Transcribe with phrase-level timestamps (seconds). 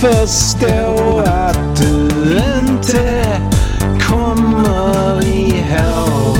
[0.00, 2.08] förstå att du
[2.60, 3.24] inte
[4.00, 6.38] kommer ihåg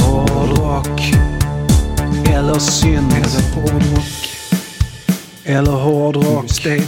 [0.00, 1.00] hårdrock
[2.28, 4.28] eller synt eller hårdrock
[5.44, 6.42] eller hårdrock.
[6.42, 6.82] Just det.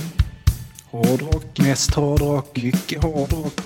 [0.91, 1.59] Hårdrock.
[1.59, 2.63] Mest hårdrock.
[2.63, 3.61] Mycket hårdrock.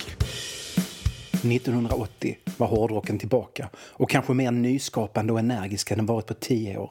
[1.32, 6.78] 1980 var hårdrocken tillbaka och kanske mer nyskapande och energisk än den varit på tio
[6.78, 6.90] år.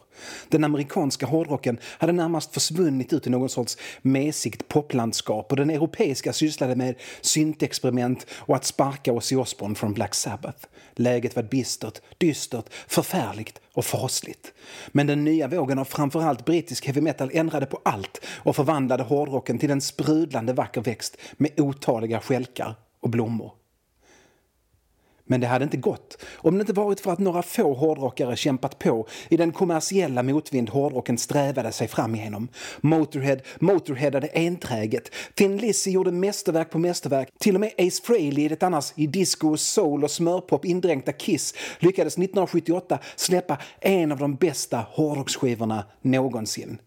[0.49, 6.33] Den amerikanska hårdrocken hade närmast försvunnit ut i någon sorts mesigt poplandskap och den europeiska
[6.33, 10.67] sysslade med syntexperiment och att sparka Ozzy Osbourne från Black Sabbath.
[10.95, 14.53] Läget var bistert, dystert, förfärligt och fasligt.
[14.87, 19.59] Men den nya vågen av framförallt brittisk heavy metal ändrade på allt och förvandlade hårdrocken
[19.59, 23.62] till en sprudlande vacker växt med otaliga skälkar och blommor.
[25.25, 28.79] Men det hade inte gått om det inte varit för att några få hårdrockare kämpat
[28.79, 32.47] på i den kommersiella motvind hårdrocken strävade sig fram igenom.
[32.81, 35.11] Motorhead motorheadade enträget.
[35.35, 37.29] Thin Lizzy gjorde mästerverk på mästerverk.
[37.39, 41.53] Till och med Ace Frehley i det annars i disco, soul och smörpop indränkta Kiss
[41.79, 46.77] lyckades 1978 släppa en av de bästa hårdrocksskivorna någonsin.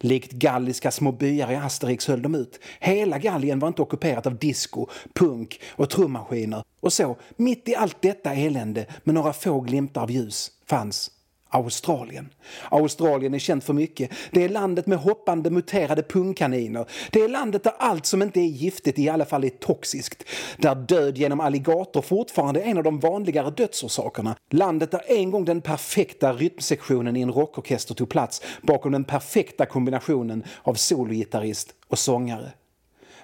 [0.00, 2.60] Likt galliska små byar i Asterix höll de ut.
[2.80, 6.64] Hela Gallien var inte ockuperat av disco, punk och trummaskiner.
[6.80, 11.10] Och så, mitt i allt detta elände med några få glimtar av ljus, fanns
[11.50, 12.28] Australien.
[12.68, 14.10] Australien är känt för mycket.
[14.30, 16.86] Det är landet med hoppande muterade pungkaniner.
[17.10, 20.24] Det är landet där allt som inte är giftigt i alla fall är toxiskt.
[20.56, 24.36] Där död genom alligator fortfarande är en av de vanligare dödsorsakerna.
[24.50, 29.66] Landet där en gång den perfekta rytmsektionen i en rockorkester tog plats bakom den perfekta
[29.66, 32.52] kombinationen av sologitarrist och sångare.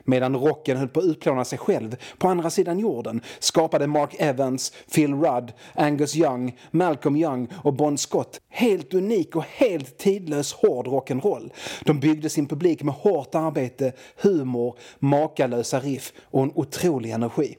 [0.06, 4.72] Medan rocken höll på att utplåna sig själv på andra sidan jorden skapade Mark Evans,
[4.94, 10.86] Phil Rudd, Angus Young, Malcolm Young och Bon Scott helt unik och helt tidlös hård
[10.86, 11.50] rock'n'roll.
[11.84, 17.56] De byggde sin publik med hårt arbete, humor, makalösa riff och en otrolig energi.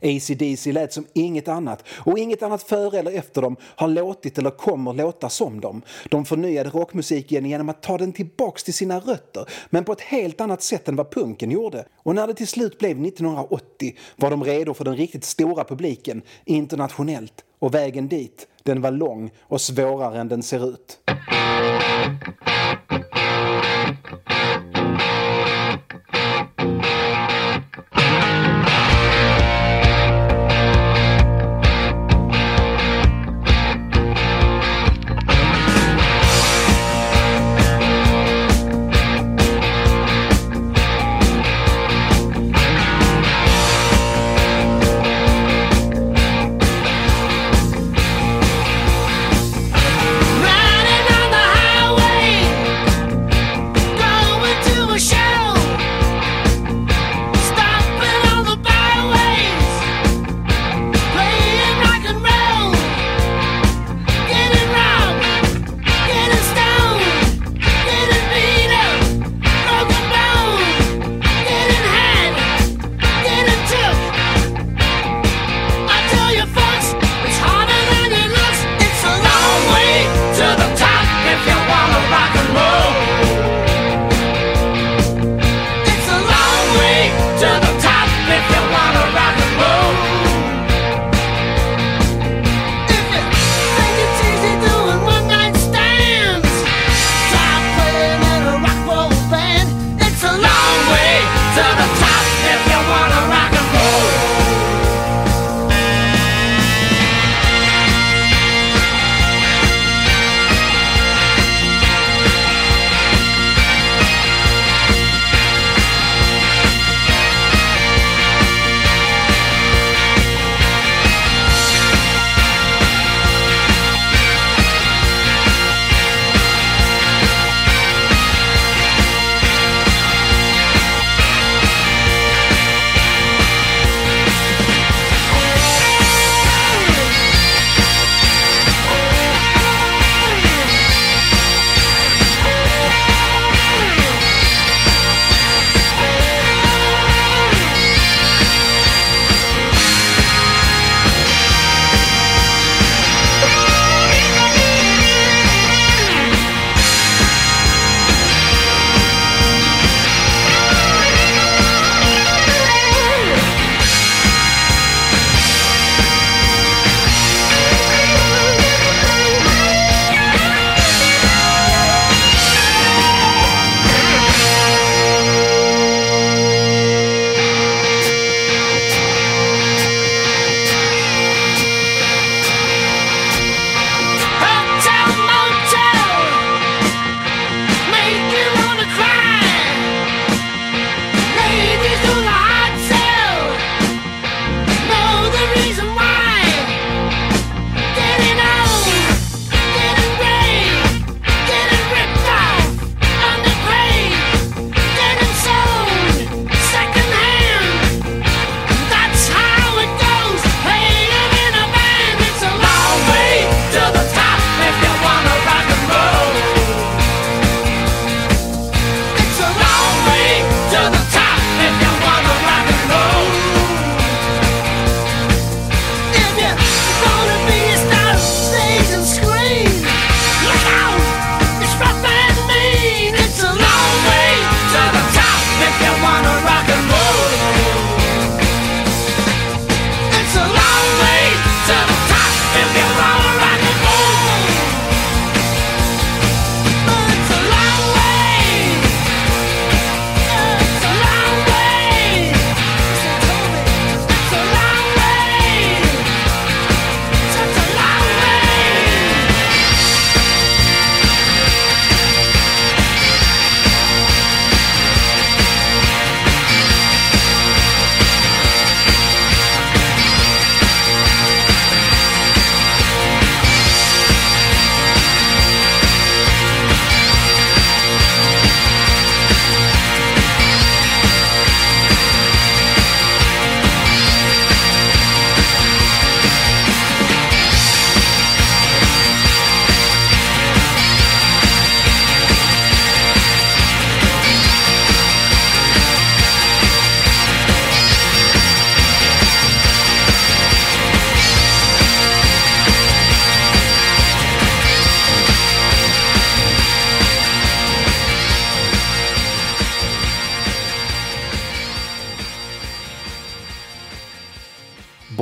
[0.00, 4.50] AC/DC lät som inget annat och inget annat före eller efter dem har låtit eller
[4.50, 5.82] kommer låta som dem.
[6.10, 10.40] De förnyade rockmusiken genom att ta den tillbaks till sina rötter men på ett helt
[10.40, 11.84] annat sätt än vad punken gjorde.
[11.96, 16.22] Och när det till slut blev 1980 var de redo för den riktigt stora publiken
[16.44, 20.98] internationellt och vägen dit den var lång och svårare än den ser ut.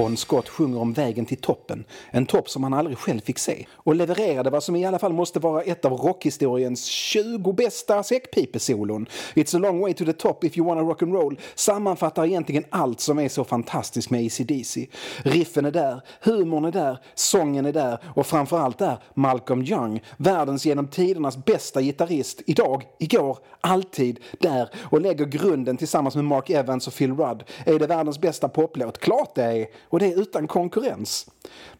[0.08, 3.66] Bon Scott sjunger om vägen till toppen, en topp som han aldrig själv fick se,
[3.72, 9.06] och levererade vad som i alla fall måste vara ett av rockhistoriens 20 bästa säckpipesolon.
[9.34, 12.64] It's a long way to the top if you wanna rock and roll sammanfattar egentligen
[12.70, 14.86] allt som är så fantastiskt med AC/DC.
[15.22, 20.66] Riffen är där, humorn är där, sången är där och framförallt är Malcolm Young, världens
[20.66, 26.86] genom tidernas bästa gitarrist, idag, igår, alltid där och lägger grunden tillsammans med Mark Evans
[26.86, 27.44] och Phil Rudd.
[27.64, 28.98] Är det världens bästa poplåt?
[28.98, 29.66] Klart det är!
[29.98, 31.26] Och det är utan konkurrens.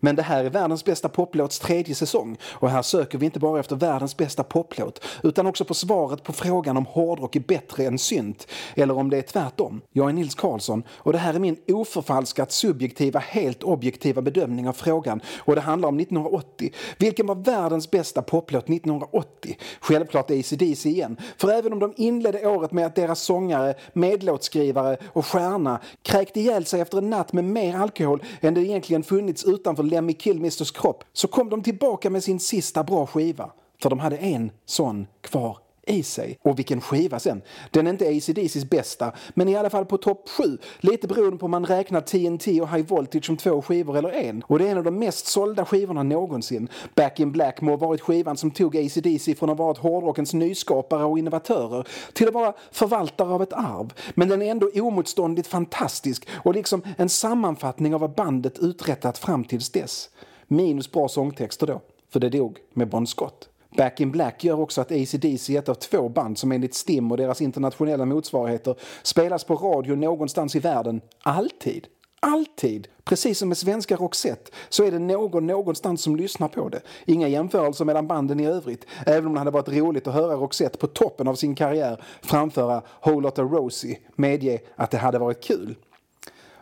[0.01, 3.61] Men det här är världens bästa poplåts tredje säsong och här söker vi inte bara
[3.61, 7.99] efter världens bästa poplåt utan också på svaret på frågan om hårdrock är bättre än
[7.99, 9.81] synt eller om det är tvärtom.
[9.93, 14.73] Jag är Nils Karlsson och det här är min oförfalskat subjektiva, helt objektiva bedömning av
[14.73, 16.73] frågan och det handlar om 1980.
[16.99, 19.59] Vilken var världens bästa poplåt 1980?
[19.81, 25.27] Självklart ACDC igen, för även om de inledde året med att deras sångare, medlåtskrivare och
[25.27, 28.08] stjärna kräkte ihjäl sig efter en natt med mer alkohol
[28.41, 32.85] än det egentligen funnits utanför Lemmy Kilmisters kropp så kom de tillbaka med sin sista
[32.85, 33.51] bra skiva.
[33.83, 35.59] För de hade en sån kvar
[35.89, 36.39] i sig.
[36.43, 37.43] Och vilken skiva sen!
[37.71, 40.59] Den är inte ACDCs bästa, men i alla fall på topp 7.
[40.81, 44.43] Lite beroende på om man räknar TNT och High Voltage som två skivor eller en.
[44.43, 46.69] Och det är en av de mest sålda skivorna någonsin.
[46.95, 50.35] Back in Black må ha varit skivan som tog ACDC från att vara ett hårdrockens
[50.35, 53.93] nyskapare och innovatörer till att vara förvaltare av ett arv.
[54.15, 59.45] Men den är ändå omotståndligt fantastisk och liksom en sammanfattning av vad bandet uträttat fram
[59.45, 60.11] tills dess.
[60.47, 61.81] Minus bra sångtexter då,
[62.13, 63.49] för det dog med Bon Scott.
[63.77, 67.11] Back in Black gör också att AC/DC är ett av två band som enligt STIM
[67.11, 71.87] och deras internationella motsvarigheter spelas på radio någonstans i världen, alltid.
[72.21, 72.89] Alltid!
[73.05, 76.81] Precis som med svenska Roxette så är det någon någonstans som lyssnar på det.
[77.07, 80.79] Inga jämförelser mellan banden i övrigt, även om det hade varit roligt att höra Roxette
[80.79, 85.77] på toppen av sin karriär framföra Whole Lotta Rosie medge att det hade varit kul.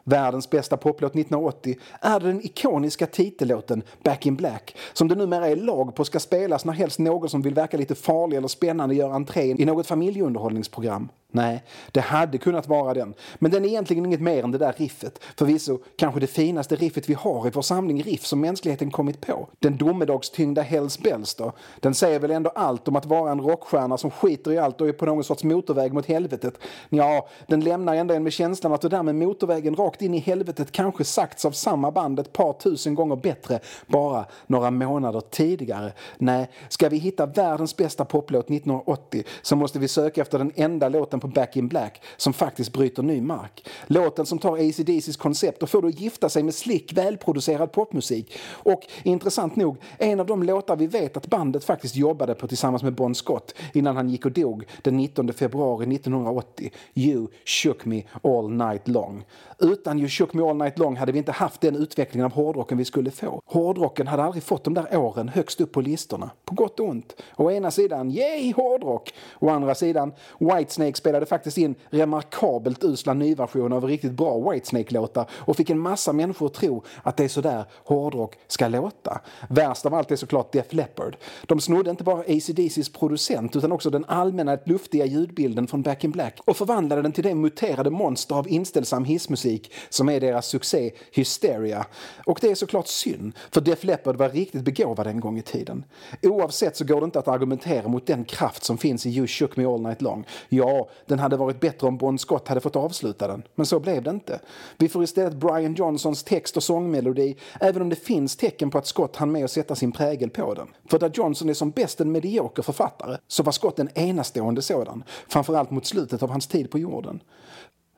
[0.08, 5.56] Världens bästa poplåt 1980 är den ikoniska titellåten Back in Black som det numera är
[5.56, 9.10] lag på ska spelas när helst någon som vill verka lite farlig eller spännande gör
[9.10, 11.08] entré i något familjeunderhållningsprogram.
[11.32, 13.14] Nej, det hade kunnat vara den.
[13.38, 15.20] Men den är egentligen inget mer än det där riffet.
[15.36, 19.48] Förvisso kanske det finaste riffet vi har i vår samling riff som mänskligheten kommit på.
[19.58, 21.52] Den domedagstyngda Hells Bells då.
[21.80, 24.88] Den säger väl ändå allt om att vara en rockstjärna som skiter i allt och
[24.88, 26.54] är på någon sorts motorväg mot helvetet.
[26.88, 30.18] Ja, den lämnar ändå en med känslan att det där med motorvägen rakt in i
[30.18, 35.92] helvetet kanske sagts av samma band ett par tusen gånger bättre bara några månader tidigare.
[36.18, 40.88] Nej, ska vi hitta världens bästa poplåt 1980 så måste vi söka efter den enda
[40.88, 43.68] låten på Back in Black som faktiskt bryter ny mark.
[43.86, 48.38] Låten som tar ACDCs koncept och får det att gifta sig med slick, välproducerad popmusik.
[48.48, 52.82] Och intressant nog, en av de låtar vi vet att bandet faktiskt jobbade på tillsammans
[52.82, 56.70] med Bon Scott innan han gick och dog den 19 februari 1980.
[56.94, 59.24] You shook me all night long.
[59.58, 62.78] Utan You shook me all night long hade vi inte haft den utvecklingen av hårdrocken
[62.78, 63.42] vi skulle få.
[63.46, 66.30] Hårdrocken hade aldrig fått de där åren högst upp på listorna.
[66.44, 67.22] På gott och ont.
[67.36, 69.12] Å ena sidan, yay hårdrock!
[69.38, 75.56] Å andra sidan, Whitesnakes spelade faktiskt in remarkabelt usla nyversioner av riktigt bra Whitesnake-låtar och
[75.56, 79.20] fick en massa människor att tro att det är sådär hårdrock ska låta.
[79.48, 81.16] Värst av allt är såklart Def Leppard.
[81.46, 86.10] De snodde inte bara ACDCs producent utan också den allmänna luftiga ljudbilden från Back in
[86.10, 90.92] Black och förvandlade den till det muterade monster av inställsam hissmusik som är deras succé
[91.12, 91.86] Hysteria.
[92.24, 95.84] Och det är såklart synd, för Def Leppard var riktigt begåvad en gång i tiden.
[96.22, 99.56] Oavsett så går det inte att argumentera mot den kraft som finns i You shook
[99.56, 100.24] me all night long.
[100.48, 104.02] Ja, den hade varit bättre om Bon Scott hade fått avsluta den, men så blev
[104.02, 104.40] det inte.
[104.78, 108.86] Vi får istället Brian Johnsons text och sångmelodi, även om det finns tecken på att
[108.86, 110.68] Scott hann med att sätta sin prägel på den.
[110.90, 115.04] För där Johnson är som bäst en medioker författare, så var Scott en enastående sådan,
[115.28, 117.20] framförallt mot slutet av hans tid på jorden.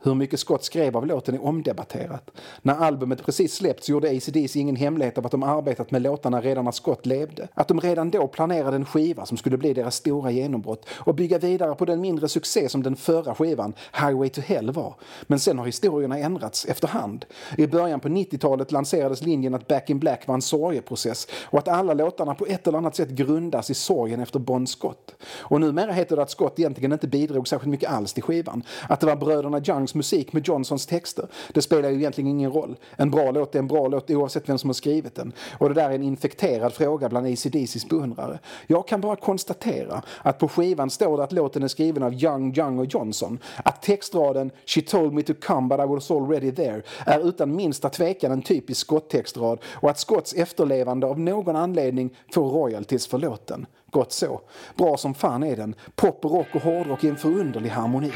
[0.02, 2.30] Hur mycket Scott skrev av låten är omdebatterat.
[2.62, 6.64] När albumet precis släppts gjorde ACDC ingen hemlighet av att de arbetat med låtarna redan
[6.64, 7.48] när Scott levde.
[7.54, 11.38] Att de redan då planerade en skiva som skulle bli deras stora genombrott och bygga
[11.38, 14.94] vidare på den mindre succé som den förra skivan, Highway to Hell, var.
[15.22, 17.24] Men sen har historierna ändrats efterhand.
[17.56, 21.68] I början på 90-talet lanserades linjen att Back in Black var en sorgeprocess och att
[21.68, 25.14] alla låtarna på ett eller annat sätt grundas i sorgen efter Bon Scott.
[25.38, 28.62] Och numera heter det att Scott egentligen inte bidrog särskilt mycket alls till skivan.
[28.88, 31.26] Att det var bröderna Young Youngs musik med Johnsons texter.
[31.52, 32.76] Det spelar ju egentligen ingen roll.
[32.96, 35.32] En bra låt är en bra låt oavsett vem som har skrivit den.
[35.58, 38.38] Och det där är en infekterad fråga bland ACDCs beundrare.
[38.66, 42.54] Jag kan bara konstatera att på skivan står det att låten är skriven av Young,
[42.58, 43.38] Young och Johnson.
[43.64, 47.88] Att textraden “She told me to come but I was already there” är utan minsta
[47.88, 53.66] tvekan en typisk Scott-textrad och att Scotts efterlevande av någon anledning får royalties för låten.
[53.90, 54.40] Gott så.
[54.76, 55.74] Bra som fan är den.
[55.96, 58.12] Pop, rock och hårdrock i en förunderlig harmoni.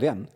[0.00, 0.26] Den.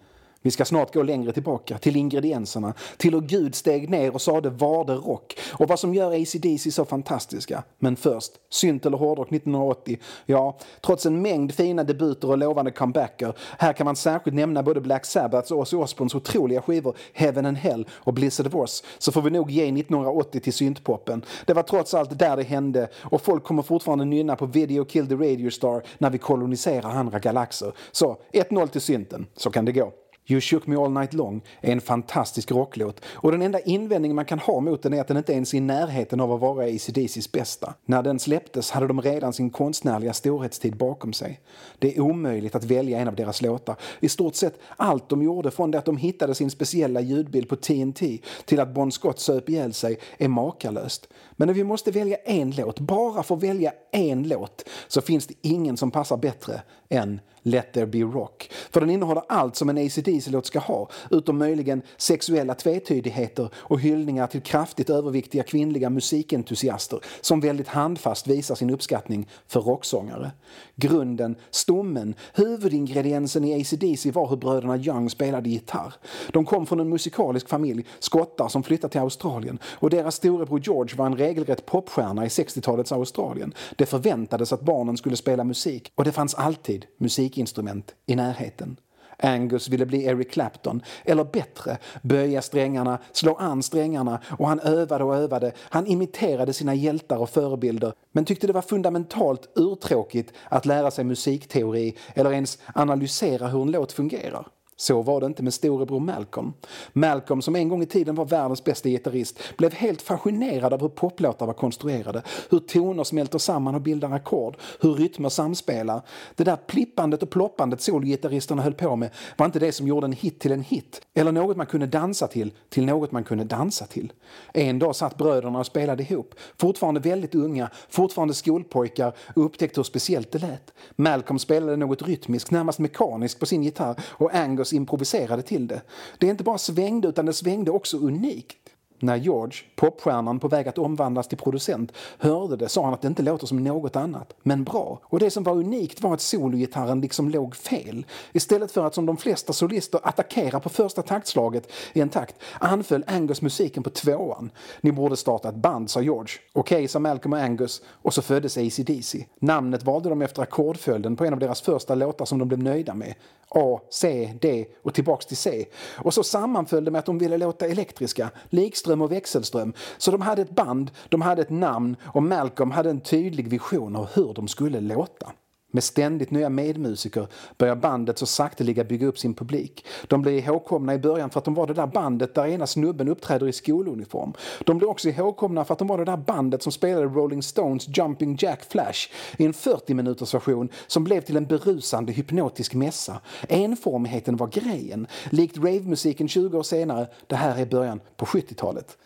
[0.42, 4.50] Vi ska snart gå längre tillbaka, till ingredienserna, till hur Gud steg ner och sade
[4.50, 7.62] “varde rock och vad som gör AC/DC så fantastiska.
[7.78, 9.98] Men först, synt eller hårdrock 1980.
[10.26, 13.34] Ja, trots en mängd fina debuter och lovande comebacker.
[13.58, 17.56] Här kan man särskilt nämna både Black Sabbaths och Ozzy Osbournes otroliga skivor Heaven and
[17.56, 18.84] Hell och Blizzard of Oz.
[18.98, 21.24] Så får vi nog ge 1980 till syntpoppen.
[21.46, 25.08] Det var trots allt där det hände och folk kommer fortfarande nynna på Video Kill
[25.08, 27.72] the Radio Star när vi koloniserar andra galaxer.
[27.92, 29.92] Så 1-0 till synten, så kan det gå.
[30.30, 34.24] You shook me all night long är en fantastisk rocklåt och den enda invändningen man
[34.24, 36.64] kan ha mot den är att den inte ens är i närheten av att vara
[36.64, 37.74] ACDCs bästa.
[37.84, 41.40] När den släpptes hade de redan sin konstnärliga storhetstid bakom sig.
[41.78, 43.76] Det är omöjligt att välja en av deras låtar.
[44.00, 47.56] I stort sett allt de gjorde från det att de hittade sin speciella ljudbild på
[47.56, 51.08] TNT till att Bon Scott söp ihjäl sig är makalöst.
[51.36, 55.26] Men när vi måste välja en låt, bara för att välja en låt, så finns
[55.26, 58.50] det ingen som passar bättre än Let there be rock.
[58.70, 64.26] För den innehåller allt som en AC/DC-låt ska ha, utom möjligen sexuella tvetydigheter och hyllningar
[64.26, 70.30] till kraftigt överviktiga kvinnliga musikentusiaster som väldigt handfast visar sin uppskattning för rocksångare.
[70.76, 75.94] Grunden, stommen, huvudingrediensen i AC/DC var hur bröderna Young spelade gitarr.
[76.32, 80.96] De kom från en musikalisk familj, skottar som flyttat till Australien och deras storebror George
[80.96, 83.54] var en regelrätt popstjärna i 60-talets Australien.
[83.76, 88.76] Det förväntades att barnen skulle spela musik och det fanns alltid musikinstrument i närheten.
[89.22, 95.04] Angus ville bli Eric Clapton, eller bättre, böja strängarna, slå an strängarna och han övade
[95.04, 95.52] och övade.
[95.58, 101.04] Han imiterade sina hjältar och förebilder men tyckte det var fundamentalt urtråkigt att lära sig
[101.04, 104.46] musikteori eller ens analysera hur en låt fungerar.
[104.80, 106.52] Så var det inte med storebror Malcolm.
[106.92, 110.88] Malcolm, som en gång i tiden var världens bästa gitarrist, blev helt fascinerad av hur
[110.88, 116.02] poplåtar var konstruerade, hur toner smälter samman och bildar ackord, hur rytmer samspelar.
[116.34, 120.12] Det där plippandet och ploppandet solgitarristerna höll på med var inte det som gjorde en
[120.12, 123.86] hit till en hit, eller något man kunde dansa till, till något man kunde dansa
[123.86, 124.12] till.
[124.52, 129.84] En dag satt bröderna och spelade ihop, fortfarande väldigt unga, fortfarande skolpojkar och upptäckte hur
[129.84, 130.72] speciellt det lät.
[130.96, 135.82] Malcolm spelade något rytmiskt, närmast mekaniskt på sin gitarr och Angus improviserade till det.
[136.18, 138.56] Det inte bara svängde utan det svängde också unikt.
[138.98, 143.08] När George, popstjärnan på väg att omvandlas till producent, hörde det sa han att det
[143.08, 145.00] inte låter som något annat, men bra.
[145.02, 148.06] Och det som var unikt var att sologitarren liksom låg fel.
[148.32, 153.04] Istället för att som de flesta solister attackera på första taktslaget i en takt anföll
[153.06, 154.50] Angus musiken på tvåan.
[154.80, 156.34] Ni borde starta ett band, sa George.
[156.52, 159.26] Okej, okay, sa Malcolm och Angus och så föddes AC/DC.
[159.38, 162.94] Namnet valde de efter ackordföljden på en av deras första låtar som de blev nöjda
[162.94, 163.14] med.
[163.50, 165.66] A, C, D och tillbaks till C.
[165.96, 169.72] Och så sammanföll det med att de ville låta elektriska, likström och växelström.
[169.98, 173.96] Så de hade ett band, de hade ett namn och Malcolm hade en tydlig vision
[173.96, 175.32] av hur de skulle låta.
[175.70, 177.26] Med ständigt nya medmusiker
[177.58, 179.86] börjar bandet så sakteliga bygga upp sin publik.
[180.06, 183.08] De blir ihågkomna i början för att de var det där bandet där ena snubben
[183.08, 184.32] uppträder i skoluniform.
[184.64, 187.88] De blir också ihågkomna för att de var det där bandet som spelade Rolling Stones
[187.98, 193.20] Jumping Jack Flash i en 40 minuters version som blev till en berusande hypnotisk mässa.
[193.48, 195.06] Enformigheten var grejen.
[195.30, 198.96] Likt ravemusiken 20 år senare, det här är början på 70-talet.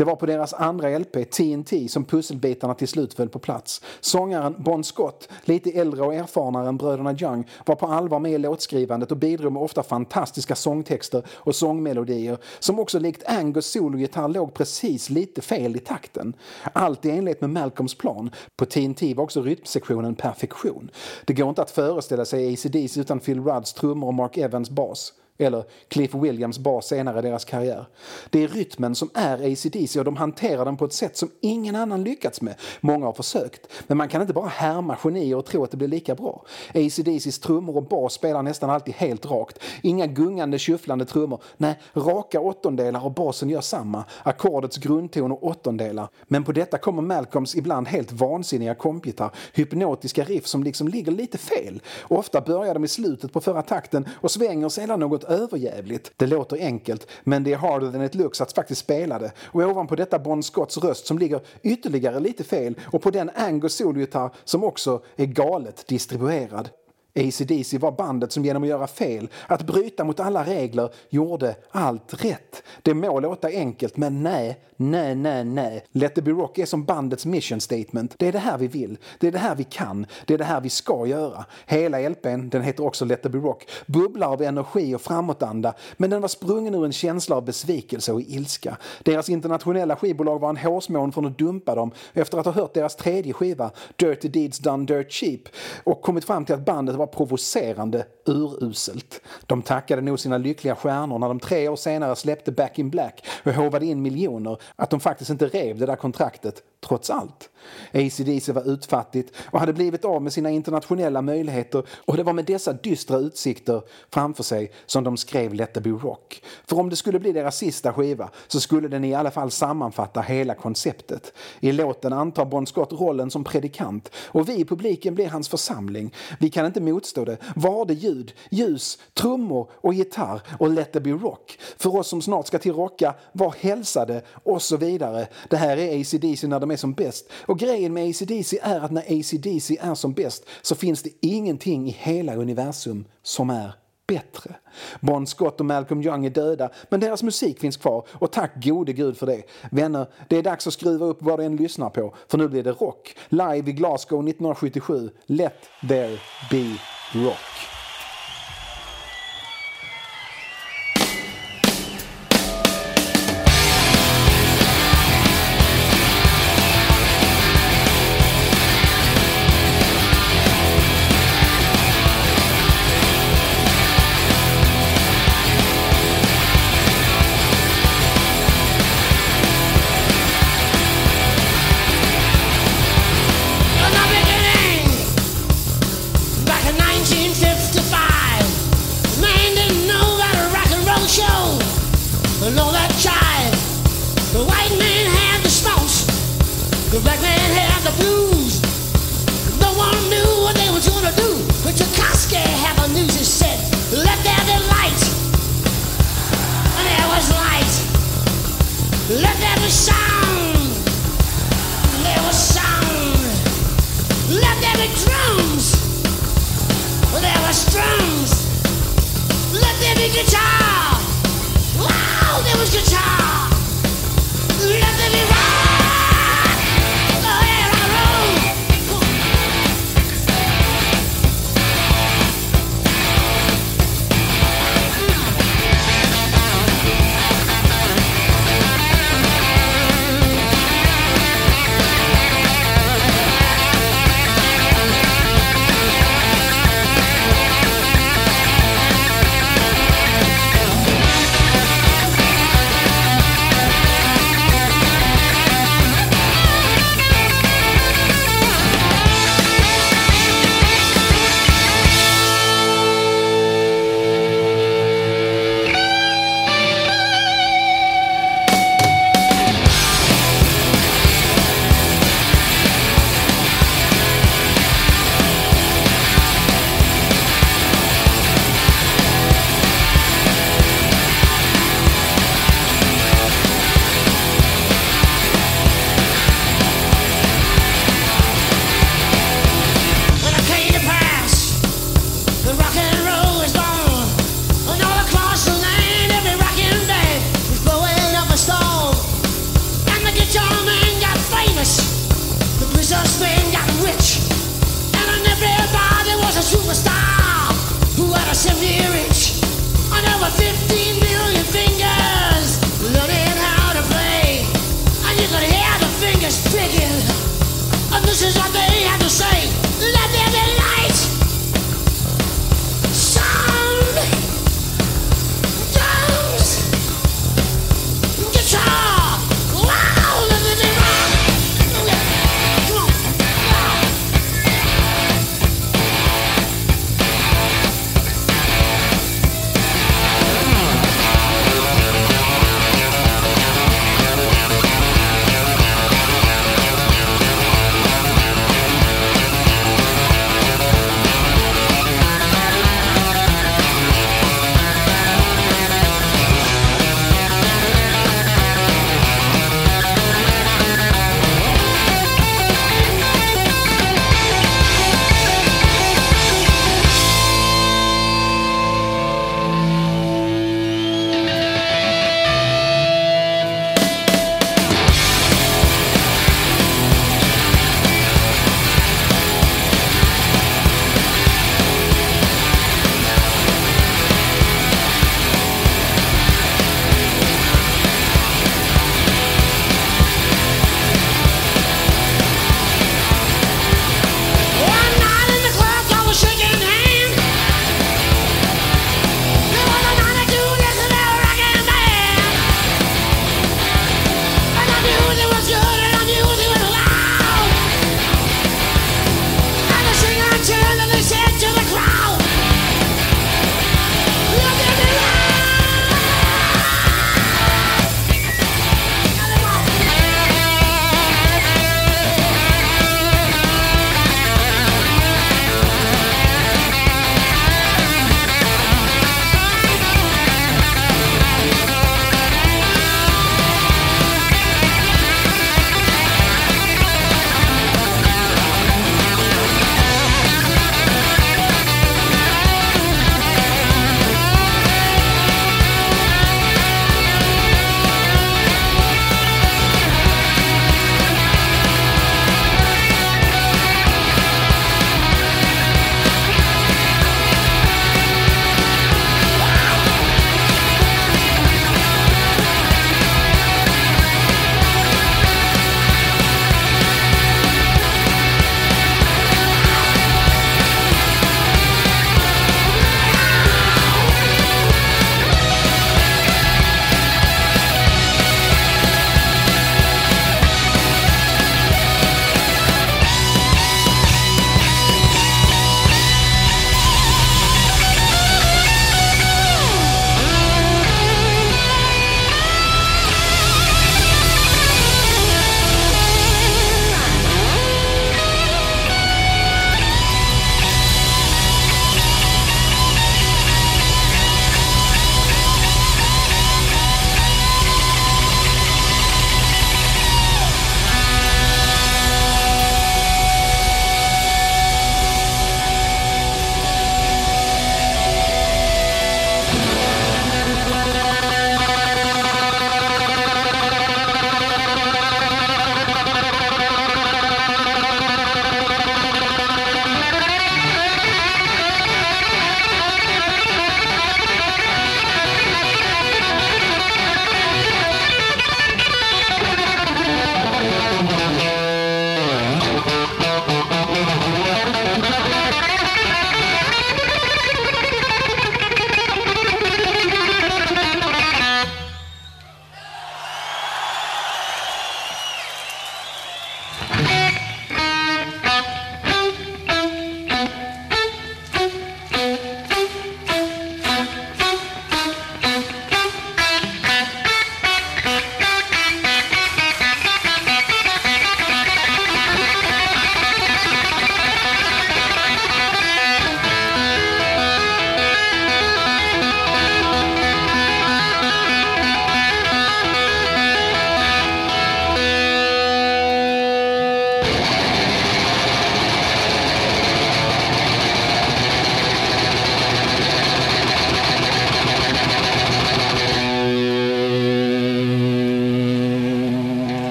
[0.00, 3.82] Det var på deras andra LP, TNT, som pusselbitarna till slut föll på plats.
[4.00, 8.38] Sångaren Bon Scott, lite äldre och erfarnare än bröderna Young, var på allvar med i
[8.38, 14.54] låtskrivandet och bidrog med ofta fantastiska sångtexter och sångmelodier som också likt Angus sologitarr låg
[14.54, 16.36] precis lite fel i takten.
[16.72, 18.30] Allt i enlighet med Malcolms plan.
[18.56, 20.90] På TNT var också rytmsektionen perfektion.
[21.24, 25.12] Det går inte att föreställa sig ACDC utan Phil Rudds trummor och Mark Evans bas
[25.40, 27.86] eller Cliff Williams bas senare i deras karriär.
[28.30, 31.76] Det är rytmen som är ACDC och de hanterar den på ett sätt som ingen
[31.76, 32.54] annan lyckats med.
[32.80, 35.88] Många har försökt, men man kan inte bara härma genier och tro att det blir
[35.88, 36.44] lika bra.
[36.74, 39.58] ACDCs trummor och bas spelar nästan alltid helt rakt.
[39.82, 41.42] Inga gungande, skyfflande trummor.
[41.56, 44.04] Nej, raka åttondelar och basen gör samma.
[44.22, 46.08] Ackordets grundton och åttondelar.
[46.28, 49.30] Men på detta kommer Malcolms ibland helt vansinniga kompgitarr.
[49.52, 51.82] Hypnotiska riff som liksom ligger lite fel.
[52.08, 56.12] Ofta börjar de i slutet på förra takten och svänger sedan något överjävligt.
[56.16, 59.32] Det låter enkelt, men det är harder than it looks att faktiskt spela det.
[59.44, 63.74] Och ovanpå detta Bon Scotts röst som ligger ytterligare lite fel och på den Angus
[63.74, 66.68] solgitarr som också är galet distribuerad.
[67.14, 72.24] ACDC var bandet som genom att göra fel, att bryta mot alla regler, gjorde allt
[72.24, 72.62] rätt.
[72.82, 75.84] Det må låta enkelt, men nej, nej, nej, nej.
[75.92, 78.14] Let it be rock är som bandets mission statement.
[78.18, 80.44] Det är det här vi vill, det är det här vi kan, det är det
[80.44, 81.44] här vi ska göra.
[81.66, 86.10] Hela LPn, den heter också Let it be rock, bubblar av energi och framåtanda, men
[86.10, 88.76] den var sprungen ur en känsla av besvikelse och ilska.
[89.02, 92.96] Deras internationella skivbolag var en hårsmån från att dumpa dem efter att ha hört deras
[92.96, 95.40] tredje skiva, Dirty Deeds Done Dirt Cheap,
[95.84, 99.20] och kommit fram till att bandet var provocerande uruselt.
[99.46, 103.26] De tackade nog sina lyckliga stjärnor när de tre år senare släppte Back in Black
[103.44, 107.50] och håvade in miljoner att de faktiskt inte rev det där kontraktet, trots allt.
[107.92, 112.44] ACDC var utfattigt och hade blivit av med sina internationella möjligheter och det var med
[112.44, 116.42] dessa dystra utsikter framför sig som de skrev Let it be rock.
[116.66, 120.20] För om det skulle bli deras sista skiva så skulle den i alla fall sammanfatta
[120.20, 121.32] hela konceptet.
[121.60, 126.14] I låten antar Bon Scott rollen som predikant och vi i publiken blir hans församling.
[126.38, 127.36] Vi kan inte motstå det.
[127.56, 131.58] Var det ljud, ljus, trummor och gitarr och Let it be rock.
[131.78, 135.28] För oss som snart ska till rocka, var hälsade och så vidare.
[135.50, 137.30] Det här är ACDC när de är som bäst.
[137.46, 141.88] Och grejen med ACDC är att när ACDC är som bäst så finns det ingenting
[141.88, 143.72] i hela universum som är
[144.06, 144.54] bättre.
[145.00, 148.92] Bon Scott och Malcolm Young är döda, men deras musik finns kvar och tack gode
[148.92, 149.42] gud för det.
[149.70, 152.62] Vänner, det är dags att skruva upp vad du än lyssnar på, för nu blir
[152.62, 153.16] det rock.
[153.28, 155.10] Live i Glasgow 1977.
[155.26, 155.54] Let
[155.88, 156.18] there
[156.50, 156.76] be
[157.14, 157.79] rock.